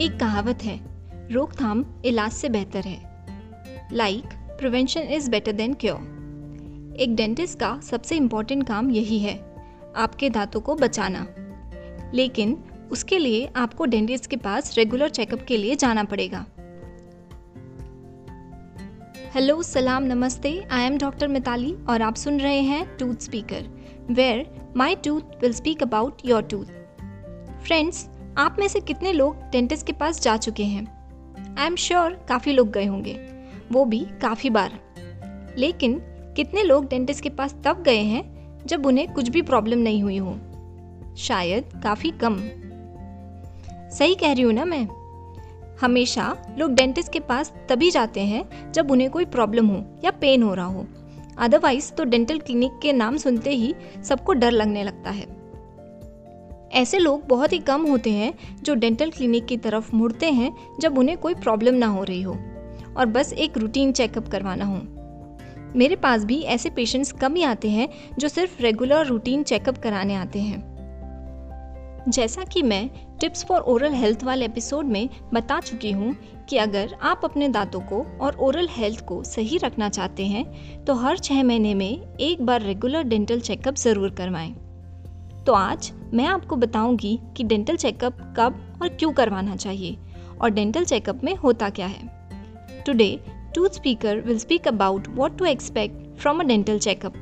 [0.00, 0.80] एक कहावत है,
[1.32, 4.24] रोकथाम इलाज से बेहतर है। Like
[4.58, 9.34] prevention is better than cure एक डेंटिस्ट का सबसे इम्पोर्टेंट काम यही है,
[9.96, 11.26] आपके दांतों को बचाना।
[12.14, 12.56] लेकिन
[12.92, 16.44] उसके लिए आपको डेंटिस्ट के पास रेगुलर चेकअप के लिए जाना पड़ेगा।
[19.34, 23.68] हेलो सलाम नमस्ते आई एम डॉक्टर मिताली और आप सुन रहे हैं tooth speaker
[24.10, 26.64] where my tooth will speak about your tooth
[27.62, 31.00] friends आप में से कितने लोग डेंटिस्ट के पास जा चुके हैं?
[31.58, 33.28] आई एम श्योर काफ़ी लोग गए होंगे।
[33.72, 34.80] वो भी काफ़ी बार।
[35.58, 36.02] लेकिन
[36.36, 40.16] कितने लोग डेंटिस्ट के पास तब गए हैं जब उन्हें कुछ भी प्रॉब्लम नहीं हुई
[40.16, 40.38] हो?
[41.18, 42.40] शायद काफ़ी कम।
[43.90, 44.88] सही कह रही हूँ ना मैं?
[45.82, 50.42] हमेशा लोग डेंटिस्ट के पास तभी जाते हैं जब उन्हें कोई प्रॉब्लम हो या पेन
[50.42, 50.86] हो रहा हो।
[51.38, 55.39] अदरवाइज़ तो डेंटल क्लिनिक के नाम सुनते ही सबको डर लगने लगता है।
[56.70, 60.98] ऐसे लोग बहुत ही कम होते हैं जो डेंटल क्लिनिक की तरफ़ मुड़ते हैं जब
[60.98, 62.32] उन्हें कोई प्रॉब्लम ना हो रही हो।
[62.96, 64.80] और बस एक रूटीन चेकअप करवाना हो।
[65.76, 70.14] मेरे पास भी ऐसे पेशेंट्स कम ही आते हैं जो सिर्फ़ रेगुलर रूटीन चेकअप कराने
[70.14, 70.68] आते हैं।
[72.08, 72.88] जैसा कि मैं
[73.20, 76.16] टिप्स फॉर ओरल हेल्थ वाले एपिसोड में बता चुकी हूँ
[76.48, 80.94] कि अगर आप अपने दांतों को और ओरल हेल्थ को सही रखना चाहते हैं तो
[80.94, 84.54] हर छः महीने में एक बार रेगुलर डेंटल चेकअप ज़रूर करवाएँ।
[85.46, 89.96] तो आज मैं आपको बताऊँगी कि डेंटल चेकअप कब और क्यों करवाना चाहिए
[90.40, 93.18] और डेंटल चेकअप में होता क्या है। Today
[93.54, 97.14] tooth speaker will speak about what to expect from a dental checkup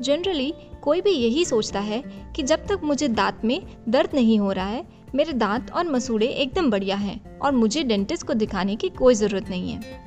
[0.00, 2.02] generally कोई भी यही सोचता है
[2.36, 6.26] कि जब तक मुझे दांत में दर्द नहीं हो रहा है, मेरे दांत और मसूड़े
[6.26, 10.02] एकदम बढ़िया हैं और मुझे डेंटिस्ट को दिखाने की कोई ज़रूरत नहीं है।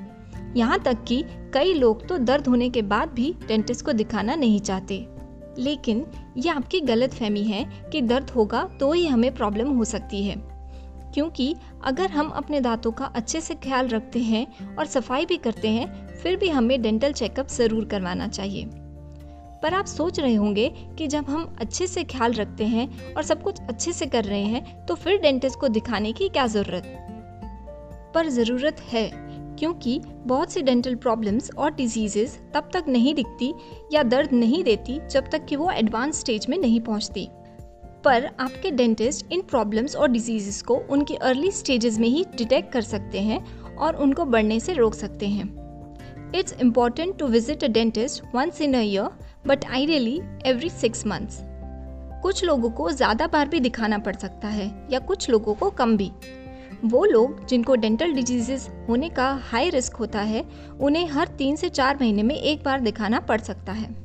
[0.58, 4.60] यहाँ तक कि कई लोग तो दर्द होने के बाद भी डेंटिस्ट को दिखाना नहीं
[4.60, 5.17] चाहते।
[5.60, 6.06] लेकिन
[6.38, 10.36] ये आपकी गलत फहमी है कि दर्द होगा तो ही हमें प्रॉब्लम हो सकती है।
[11.14, 11.56] क्योंकि
[11.86, 16.08] अगर हम अपने दांतों का अच्छे से ख्याल रखते हैं और सफ़ाई भी करते हैं,
[16.16, 18.66] फिर भी हमें डेंटल चेकअप ज़रूर करवाना चाहिए।
[19.64, 23.42] पर आप सोच रहे होंगे कि जब हम अच्छे से ख्याल रखते हैं और सब
[23.44, 26.84] कुछ अच्छे से कर रहे हैं तो फिर डेंटिस्ट को दिखाने की क्या ज़रूरत?
[28.16, 29.27] पर ज़रूरत है।
[29.60, 33.54] क्योंकि बहुत सी डेंटल प्रॉब्लम्स और डिजीजेस तब तक नहीं दिखती
[33.94, 37.28] या दर्द नहीं देती जब तक कि वो एडवांस स्टेज में नहीं पहुँचती।
[38.06, 42.82] पर आपके डेंटिस्ट इन प्रॉब्लम्स और डिजीजेस को उनकी अर्ली स्टेजेस में ही डिटेक्ट कर
[42.82, 43.46] सकते हैं
[43.76, 45.46] और उनको बढ़ने से रोक सकते हैं।
[46.36, 49.10] It's important to visit a dentist once in a year
[49.48, 51.40] but ideally every six months
[52.22, 55.96] कुछ लोगों को ज़्यादा बार भी दिखाना पड़ सकता है या कुछ लोगों को कम
[55.98, 56.12] भी।
[56.86, 60.46] वो लोग जिनको डेंटल डिजीजेस होने का हाई रिस्क होता है,
[60.80, 63.96] उन्हें हर तीन से चार महीने में एक बार दिखाना पड़ सकता है।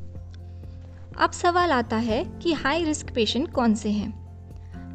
[1.19, 4.23] अब सवाल आता है कि हाई रिस्क पेशेंट कौन से हैं?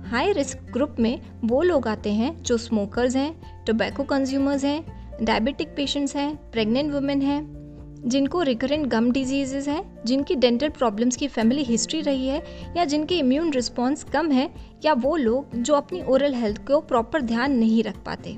[0.04, 5.68] हाई रिस्क ग्रुप में वो लोग आते हैं जो स्मोकर्स हैं टोबैको कंज्यूमर्स हैं डायबिटिक
[5.68, 7.57] पेशेंट्स हैं प्रेग्नेंट वुमेन हैं।
[8.06, 12.44] जिनको रिकरेंट गम डिजीजेज हैं, जिनकी डेंटल प्रॉब्लम्स की फैमिली हिस्ट्री रही है,
[12.78, 14.50] या जिनके इम्यून रिस्पॉन्स कम है,
[14.86, 18.38] या वो लोग जो अपनी ओरल हेल्थ को प्रॉपर ध्यान नहीं रख पाते।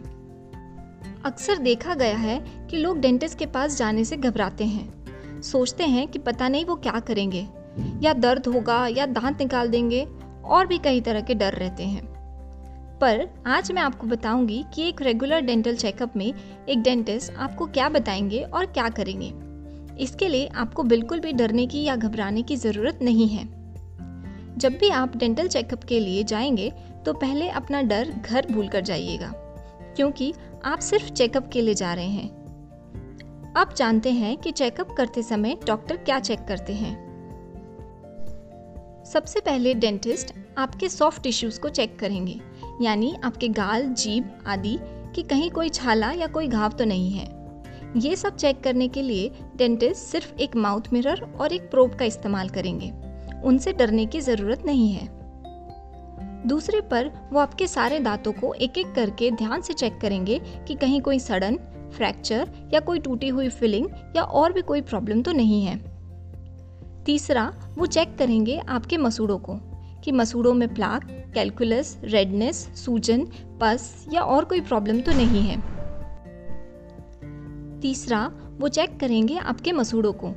[1.25, 4.99] अक्सर देखा गया है कि लोग डेंटिस्ट के पास जाने से घबराते हैं।
[5.41, 7.47] सोचते हैं कि पता नहीं वो क्या करेंगे।
[8.01, 10.07] या दर्द होगा, या दांत निकाल देंगे,
[10.45, 12.09] और भी कई तरह के डर रहते हैं।
[13.01, 16.33] पर आज मैं आपको बताऊँगी कि एक रेगुलर डेंटल चेकअप में
[16.69, 19.48] एक डेंटिस्ट आपको क्या बताएँगे और क्या करेंगे।
[19.99, 23.47] इसके लिए आपको बिल्कुल भी डरने की या घबराने की ज़रूरत नहीं है।
[24.57, 26.71] जब भी आप डेंटल चेकअप के लिए जाएँगे
[27.05, 29.31] तो पहले अपना डर घर भूल कर जाइएगा,
[29.95, 30.33] क्योंकि
[30.65, 35.57] आप सिर्फ़ चेकअप के लिए जा रहे हैं। आप जानते हैं कि चेकअप करते समय
[35.67, 36.93] डॉक्टर क्या चेक करते हैं।
[39.05, 42.39] सबसे पहले डेंटिस्ट आपके सॉफ्ट टिश्यूज को चेक करेंगे,
[42.81, 44.77] यानी आपके गाल, जीभ आदि
[45.15, 47.38] कि कहीं कोई छाला या कोई घाव तो नहीं है।
[47.97, 52.05] ये सब चेक करने के लिए डेंटिस्ट सिर्फ़ एक माउथ मिरर और एक प्रोब का
[52.05, 52.91] इस्तेमाल करेंगे।
[53.43, 55.07] उनसे डरने की ज़रूरत नहीं है।
[56.47, 60.75] दूसरे पर वो आपके सारे दांतों को एक एक करके ध्यान से चेक करेंगे कि
[60.75, 61.59] कहीं कोई सडन
[61.95, 65.77] फ्रैक्चर या कोई टूटी हुई फिलिंग या और भी कोई प्रॉब्लम तो नहीं है।
[67.03, 69.55] तीसरा, वो चेक करेंगे आपके मसूड़ों को
[70.03, 73.27] कि मसूड़ों में प्लाक कैलकुलस रेडनेस सूजन
[73.61, 75.78] पस या और कोई प्रॉब्लम तो नहीं है।
[77.81, 80.33] तीसरा, वो चेक करेंगे आपके मसूड़ों को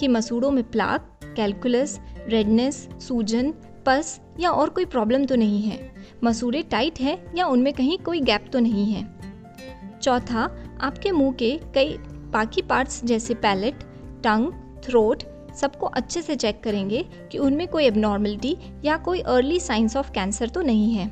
[0.00, 3.54] कि मसूड़ों में प्लाक कैलकुलस रेडनेस सूजन
[3.86, 5.94] पस या और कोई प्रॉब्लम तो नहीं है।
[6.24, 9.14] मसूड़े टाइट है या उनमें कहीं कोई गैप तो नहीं है।
[10.02, 11.96] चौथा, आपके मुँह के कई
[12.30, 13.74] बाकी पार्ट्स जैसे पैलेट
[14.24, 14.52] टंग
[14.84, 15.22] थ्रोट
[15.54, 20.48] सबको अच्छे से चेक करेंगे कि उनमें कोई एबनॉर्मलिटी या कोई अर्ली साइंस ऑफ़ कैंसर
[20.48, 21.08] तो नहीं है।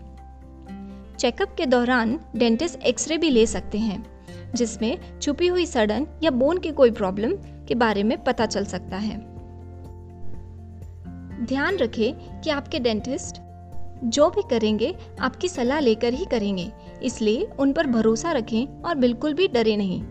[1.19, 4.12] चेकअप के दौरान डेंटिस्ट एक्सरे भी ले सकते हैं।
[4.55, 7.33] जिसमें छुपी हुई सड़न या बोन की कोई प्रॉब्लम
[7.69, 9.17] के बारे में पता चल सकता है।
[11.47, 13.41] ध्यान रखें कि आपके डेंटिस्ट
[14.05, 16.73] जो भी करेंगे, आपकी सलाह लेकर ही करेंगे,
[17.03, 20.03] इसलिए उन पर भरोसा रखें और बिल्कुल भी डरे नहीं।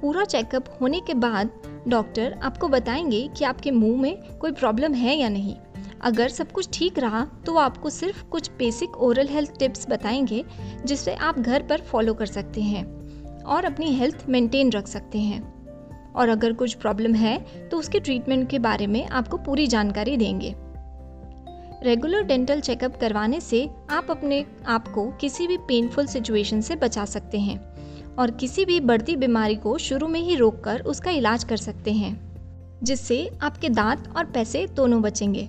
[0.00, 1.50] पूरा चेकअप होने के बाद
[1.88, 5.56] डॉक्टर आपको बताएँगे कि आपके मुँह में कोई प्रॉब्लम है या नहीं।
[6.00, 10.44] अगर सब कुछ ठीक रहा तो वो आपको सिर्फ़ कुछ बेसिक ओरल हेल्थ टिप्स बताएँगे
[10.84, 12.97] जिसे आप घर पर फॉलो कर सकते हैं।
[13.48, 15.42] और अपनी हेल्थ मेंटेन रख सकते हैं।
[16.12, 20.54] और अगर कुछ प्रॉब्लम है तो उसके ट्रीटमेंट के बारे में आपको पूरी जानकारी देंगे।
[21.82, 27.04] रेगुलर डेंटल चेकअप करवाने से आप अपने आप को किसी भी पेनफुल सिचुएशन से बचा
[27.04, 27.58] सकते हैं
[28.14, 32.18] और किसी भी बढ़ती बीमारी को शुरू में ही रोककर उसका इलाज कर सकते हैं,
[32.82, 35.48] जिससे आपके दांत और पैसे दोनों बचेंगे।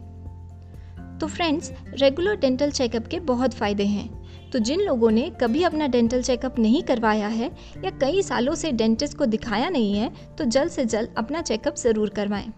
[1.19, 4.18] तो फ्रेंड्स रेगुलर डेंटल चेकअप के बहुत फ़ायदे हैं।
[4.53, 7.51] तो जिन लोगों ने कभी अपना डेंटल चेकअप नहीं करवाया है
[7.85, 11.75] या कई सालों से डेंटिस्ट को दिखाया नहीं है तो जल्द से जल्द अपना चेकअप
[11.75, 12.51] ज़रूर करवाएँ।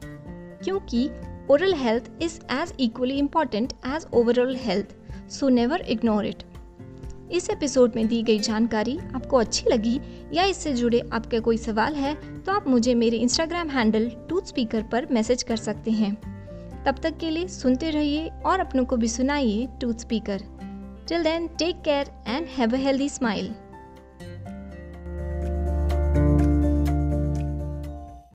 [0.63, 1.09] क्योंकि
[1.51, 4.95] oral health is as equally important as overall health
[5.31, 6.43] so never ignore it
[7.31, 9.99] इस एपिसोड में दी गई जानकारी आपको अच्छी लगी
[10.33, 12.13] या इससे जुड़े आपके कोई सवाल है
[12.43, 16.13] तो आप मुझे मेरे इंस्टाग्राम हैंडल टूथ स्पीकर पर मैसेज कर सकते हैं।
[16.85, 20.43] तब तक के लिए सुनते रहिए और अपनों को भी सुनाइए tooth speaker
[21.11, 23.49] Till then, take care and have a healthy smile.